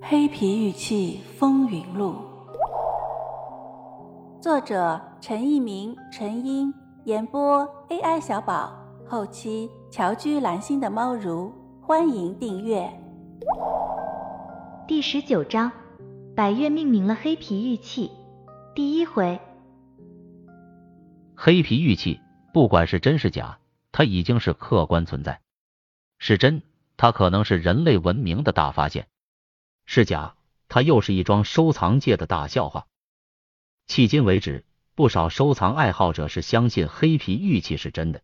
[0.00, 2.14] 黑皮玉器风云录，
[4.40, 6.72] 作者陈一鸣、陈英，
[7.04, 8.72] 演播 AI 小宝，
[9.08, 12.88] 后期乔居蓝心的猫如，欢迎订阅。
[14.86, 15.70] 第十九章，
[16.36, 18.08] 百越命名了黑皮玉器。
[18.76, 19.40] 第一回，
[21.34, 22.20] 黑皮玉器
[22.54, 23.58] 不管是真是假，
[23.90, 25.40] 它已经是客观存在。
[26.18, 26.62] 是真，
[26.96, 29.08] 它可能是人类文明的大发现。
[29.90, 30.36] 是假，
[30.68, 32.86] 它又是一桩收藏界的大笑话。
[33.86, 38.20] 迄今为止，不少收藏爱好者是相信黑皮玉器是真的。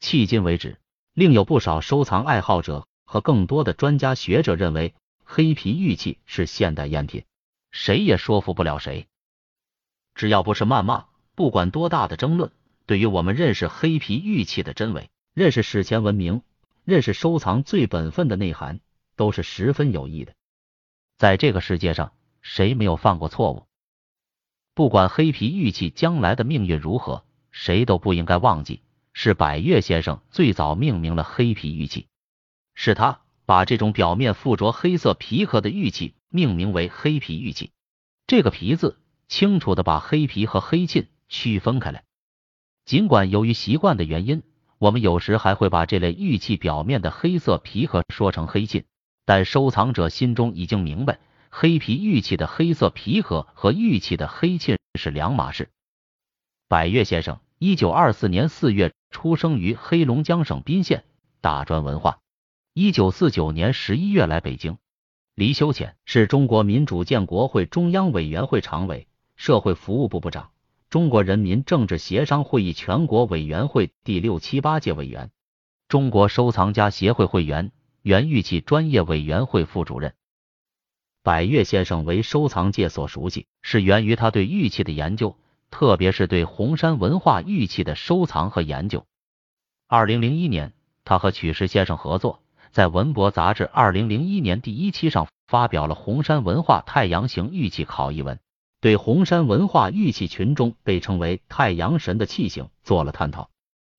[0.00, 0.78] 迄今为止，
[1.12, 4.94] 另有不少收藏爱好者和更多的专家学者认为
[5.24, 7.24] 黑皮玉器是现代赝品，
[7.72, 9.08] 谁也说服不了谁。
[10.14, 12.52] 只要不是谩骂，不管多大的争论，
[12.86, 16.42] 对于我们认识黑皮玉器的真伪，认识史前文明，
[16.84, 18.78] 认识收藏最本分的内涵，
[19.16, 20.32] 都是十分有益的。
[21.16, 22.12] 在这个世界上，
[22.42, 23.66] 谁没有犯过错误？
[24.74, 28.82] 不管黑皮玉器将来的命运如何，谁都不应该忘记，
[29.14, 32.08] 是百越先生最早命名了黑皮玉器，
[32.74, 37.72] 是他把这种表面附着黑色皮壳的玉器命名为黑皮玉器。
[38.26, 42.04] 这个“皮”字，清楚的把黑皮和黑沁区分开来。
[42.84, 44.42] 尽管由于习惯的原因，
[44.76, 48.84] 我们有时还会把这类玉器表面的黑色皮壳说成黑沁。
[49.26, 51.18] 但收藏者心中已经明白，
[51.50, 55.68] 黑皮玉器的黑色皮壳和玉器的黑沁是两码事。
[56.68, 61.04] 百越先生，一九二四年四月出生于黑龙江省宾县，
[61.40, 62.20] 大专文化。
[62.72, 64.78] 一九四九年十一月来北京。
[65.34, 70.50] 离休前是中国民主建国会中央委员会常委、社会服务部部长，
[70.88, 75.32] 中国人民政治协商会议全国委员会第六七八届委员，
[75.88, 77.72] 中国收藏家协会会员。
[78.06, 80.14] 原玉器专业委员会副主任
[81.24, 85.36] 百越先生为收藏界所熟悉，是源于他对玉器的研究，
[85.72, 89.04] 特别是对红山文化玉器的收藏和研究。
[89.88, 90.72] 二零零一年，
[91.04, 98.38] 他和曲石先生合作，在《文博》杂志二零零一年第一期上发表了红山文化太阳形玉器考一文，
[98.80, 103.50] 对红山文化玉器群中被称为太阳神的器型做了探讨。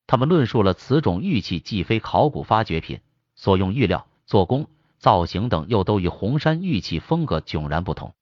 [0.06, 3.01] 他们论述了此种玉器既非考古发掘品。
[3.38, 4.68] 所用玉料、做工、
[4.98, 8.14] 造型等又都与红山玉器风格迥然不同，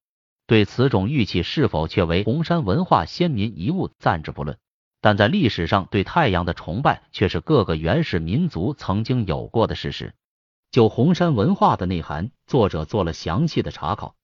[0.46, 4.58] 对此种玉器是否确为红山文化先民遗物暂之不论，
[5.02, 10.14] 但在历史上对太阳的崇拜却是各个原始民族曾经有过的事实。
[10.70, 14.16] 就红山文化的内涵，作者做了详细的查考。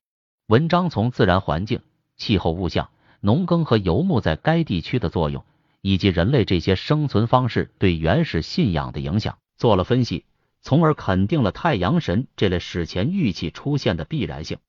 [0.48, 1.80] 文章从自然环境、
[2.18, 2.90] 气候、物象、
[3.22, 5.46] 农耕和游牧在该地区的作用，
[5.80, 10.26] 以及人类这些生存方式对原始信仰的影响做了分析。
[10.62, 14.60] 从而肯定了太阳神这类史前玉器出现的必然性。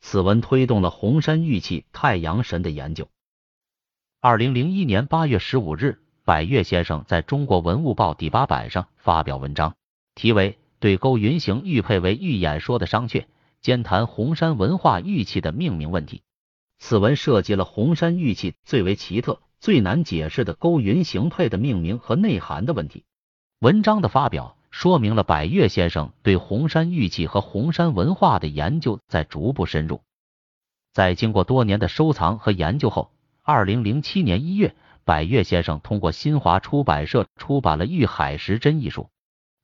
[0.00, 3.08] 此文推动了红山玉器太阳神的研究。
[4.20, 9.74] 二零零一年八月十五日，百越先生在中国文物报第八版上发表文章，
[10.14, 13.20] 题为《对勾云形玉佩为玉演说的商榷》，
[13.60, 16.22] 兼谈红山文化玉器的命名问题。
[16.78, 23.04] 此文涉及了红山玉器最为奇特、最难解释的勾云形佩的命名和内涵的问题。
[23.58, 24.56] 文章的发表。
[24.72, 30.00] 说明了百越先生对红山玉器和红山文化的研究在逐步深入。
[30.92, 33.12] 在经过多年的收藏和研究后，
[33.42, 34.74] 二零零七年一月，
[35.04, 39.08] 百越先生通过新华出版社出版了《玉海石珍》一书。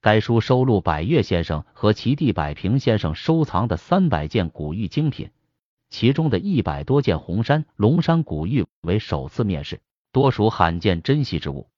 [0.01, 5.31] 该书收录百越先生和其弟百平先生收藏的三百件古玉精品，
[5.89, 9.81] 其中的一百多件红山、龙山古玉为首次面世，
[10.13, 11.69] 多属罕见珍稀之物。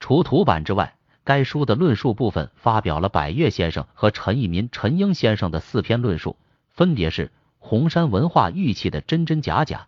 [0.00, 6.36] 除图版之外，该书的论述部分发表了百越先生和陈义民、陈英先生的四篇论述，
[6.68, 9.86] 分别是红山文化玉器的真真假假、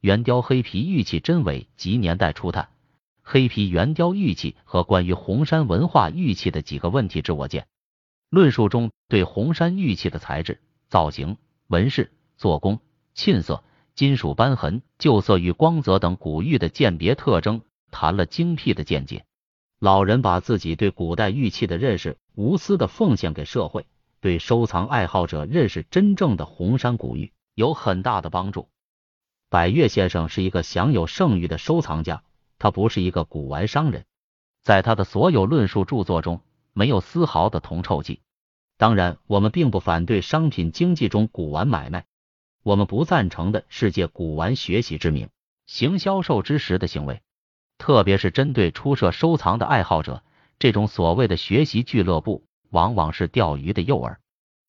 [0.00, 2.68] 圆雕黑皮玉器真伪及年代初探、
[3.22, 7.66] 黑皮圆雕玉器和关于红山文化玉器的几个问题之我见。
[8.28, 11.38] 论述中对红山玉器的材质、造型、
[11.68, 12.80] 纹饰、做工、
[13.14, 13.64] 沁色、
[13.94, 19.24] 金属斑痕、旧色与光泽等古玉的鉴别特征谈了精辟的见解。
[19.78, 23.86] 老人把自己对古代玉器的认识无私的奉献给社会，
[24.20, 28.68] 对收藏爱好者认识真正的红山古玉有很大的帮助。
[29.50, 32.22] 百越先生是一个享有盛誉的收藏家，
[32.58, 34.04] 他不是一个古玩商人，
[34.62, 36.40] 在他的所有论述著作中
[36.72, 38.20] 没有丝毫的铜臭气。
[38.76, 42.06] 当然，我们并不反对商品经济中古玩买卖，
[42.62, 45.28] 我们不赞成的是借古玩学习之名
[45.66, 47.22] 行销售之实的行为。
[47.78, 50.22] 特别是针对初涉收藏的爱好者，
[50.58, 54.16] 这种所谓的学习俱乐部往往是钓鱼的诱饵。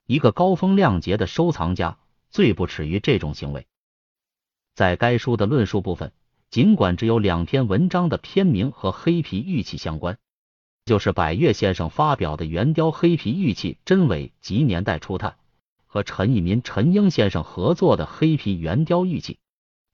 [0.05, 1.97] 一个高风亮节的收藏家，
[2.29, 3.67] 最不耻于这种行为。
[4.73, 6.11] 在该书的论述部分，
[6.49, 10.17] 尽管只有两篇文章的篇名和黑皮玉器相关，
[10.85, 15.37] 就是百越先生发表的圆雕黑皮玉器真伪及年代初探，
[15.87, 19.39] 和陈义民、陈英先生合作的黑皮圆雕玉器，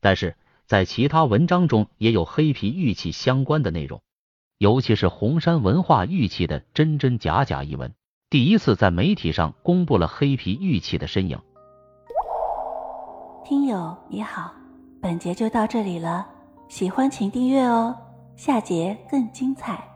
[0.02, 0.36] 但是
[0.72, 4.02] 在其他文章中也有黑皮玉器相关的内容。
[4.58, 7.94] 尤其是红山文化玉器的真真假假一文，
[8.30, 11.38] 第一次在媒体上公布了黑皮玉器的身影。
[13.44, 14.54] 听友你好，
[15.02, 16.26] 本节就到这里了，
[16.70, 17.94] 喜欢请订阅哦，
[18.38, 19.91] 下节更精彩。